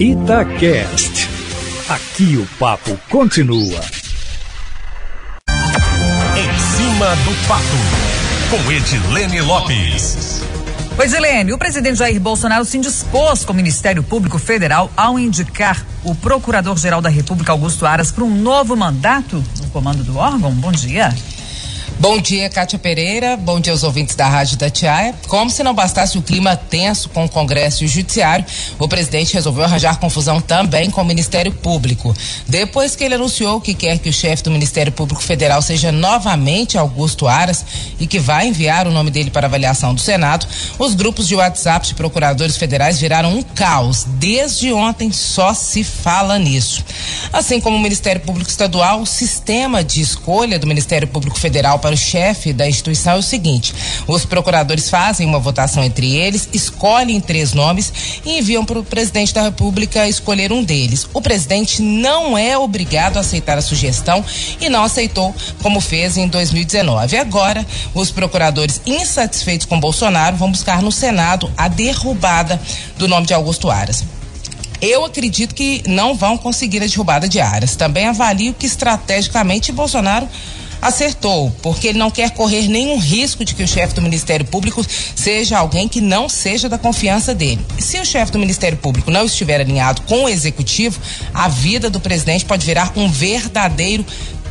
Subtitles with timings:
[0.00, 1.28] Itacast.
[1.88, 3.80] Aqui o papo continua.
[6.36, 7.64] Em cima do papo,
[8.48, 10.40] com Edilene Lopes.
[10.94, 15.84] Pois, Helene, o presidente Jair Bolsonaro se indispôs com o Ministério Público Federal ao indicar
[16.04, 20.52] o Procurador-Geral da República, Augusto Aras, para um novo mandato no comando do órgão.
[20.52, 21.12] Bom dia.
[21.96, 23.36] Bom dia, Kátia Pereira.
[23.36, 25.14] Bom dia aos ouvintes da Rádio da Tiaia.
[25.26, 28.44] Como se não bastasse o clima tenso com o Congresso e o Judiciário,
[28.78, 32.14] o presidente resolveu arranjar confusão também com o Ministério Público.
[32.46, 36.78] Depois que ele anunciou que quer que o chefe do Ministério Público Federal seja novamente
[36.78, 37.64] Augusto Aras
[37.98, 40.46] e que vai enviar o nome dele para avaliação do Senado,
[40.78, 44.04] os grupos de WhatsApp de procuradores federais viraram um caos.
[44.04, 46.84] Desde ontem só se fala nisso.
[47.32, 51.94] Assim como o Ministério Público Estadual, o sistema de escolha do Ministério Público Federal para
[51.94, 53.74] o chefe da instituição é o seguinte:
[54.06, 57.92] os procuradores fazem uma votação entre eles, escolhem três nomes
[58.24, 61.06] e enviam para o presidente da República escolher um deles.
[61.12, 64.24] O presidente não é obrigado a aceitar a sugestão
[64.60, 67.16] e não aceitou, como fez em 2019.
[67.16, 72.60] Agora, os procuradores insatisfeitos com Bolsonaro vão buscar no Senado a derrubada
[72.96, 74.17] do nome de Augusto Aras.
[74.80, 77.74] Eu acredito que não vão conseguir a derrubada de Aras.
[77.74, 80.28] Também avalio que estrategicamente Bolsonaro
[80.80, 84.84] acertou, porque ele não quer correr nenhum risco de que o chefe do Ministério Público
[85.14, 87.64] seja alguém que não seja da confiança dele.
[87.78, 91.00] Se o chefe do Ministério Público não estiver alinhado com o executivo,
[91.34, 94.04] a vida do presidente pode virar um verdadeiro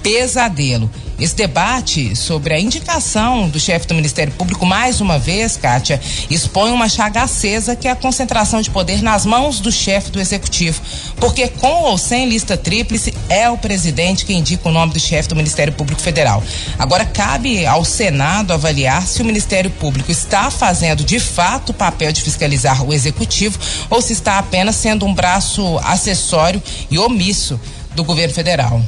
[0.08, 0.90] pesadelo.
[1.20, 6.72] Esse debate sobre a indicação do chefe do Ministério Público, mais uma vez, Kátia, expõe
[6.72, 10.82] uma chaga acesa que é a concentração de poder nas mãos do chefe do Executivo.
[11.18, 15.28] Porque com ou sem lista tríplice, é o presidente que indica o nome do chefe
[15.28, 16.42] do Ministério Público Federal.
[16.80, 22.14] Agora, cabe ao Senado avaliar se o Ministério Público está fazendo de fato o papel
[22.14, 27.60] de fiscalizar o Executivo ou se está apenas sendo um braço acessório e omisso
[27.94, 28.82] do governo federal.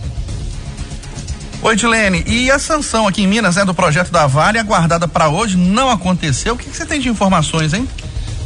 [1.61, 2.23] Oi, Dilene.
[2.25, 5.89] E a sanção aqui em Minas, né, do projeto da Vale, aguardada para hoje, não
[5.89, 6.53] aconteceu.
[6.53, 7.87] O que, que você tem de informações, hein?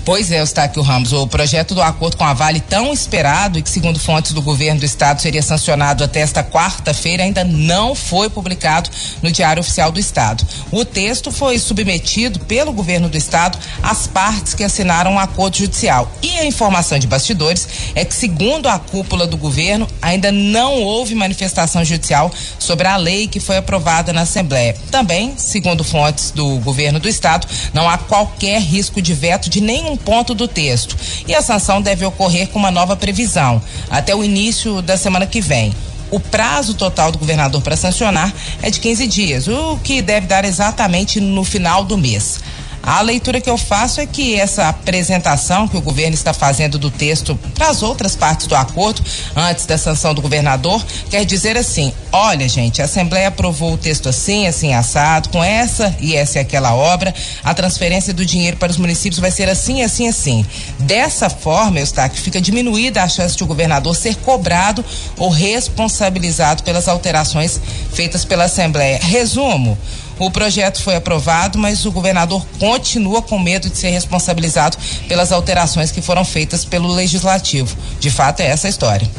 [0.06, 3.70] Pois é, Eustáquio Ramos, o projeto do acordo com a Vale tão esperado e que,
[3.70, 8.90] segundo fontes do governo do estado, seria sancionado até esta quarta-feira, ainda não foi publicado
[9.22, 10.46] no Diário Oficial do Estado.
[10.74, 15.56] O texto foi submetido pelo governo do estado às partes que assinaram o um acordo
[15.56, 16.12] judicial.
[16.22, 17.66] E a informação de bastidores
[17.96, 23.26] é que, segundo a cúpula do governo, ainda não houve manifestação judicial sobre a lei
[23.26, 24.76] que foi aprovada na Assembleia.
[24.92, 29.93] Também, segundo fontes do governo do estado, não há qualquer risco de veto de nenhum
[29.94, 30.98] um ponto do texto.
[31.28, 35.40] E a sanção deve ocorrer com uma nova previsão, até o início da semana que
[35.40, 35.74] vem.
[36.12, 38.32] O prazo total do governador para sancionar
[38.62, 42.40] é de 15 dias, o que deve dar exatamente no final do mês.
[42.86, 46.92] A leitura que eu faço é que essa apresentação que o governo está fazendo do
[46.92, 49.02] texto para as outras partes do acordo,
[49.34, 54.10] antes da sanção do governador, quer dizer assim: olha, gente, a Assembleia aprovou o texto
[54.10, 58.72] assim, assim, assado, com essa e essa e aquela obra, a transferência do dinheiro para
[58.72, 60.46] os municípios vai ser assim, assim, assim.
[60.80, 64.84] Dessa forma, Eustáquio, fica diminuída a chance de o governador ser cobrado
[65.18, 67.62] ou responsabilizado pelas alterações
[67.94, 69.00] feitas pela Assembleia.
[69.02, 69.78] Resumo.
[70.20, 75.92] O projeto foi aprovado, mas o governador continua com medo de ser responsabilizado pelas alterações
[75.92, 77.76] que foram feitas pelo legislativo.
[78.00, 79.10] De fato, é essa a história.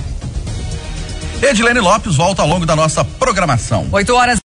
[1.42, 3.86] Edilene Lopes volta ao longo da nossa programação.
[3.92, 4.38] 8 horas